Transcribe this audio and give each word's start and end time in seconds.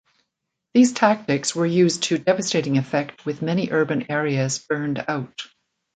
These 0.73 0.93
tactics 0.93 1.53
were 1.53 1.67
used 1.67 2.01
to 2.05 2.17
devastating 2.17 2.79
effect 2.79 3.23
with 3.23 3.43
many 3.43 3.69
urban 3.69 4.09
areas 4.09 4.57
burned 4.57 5.05
out. 5.07 5.43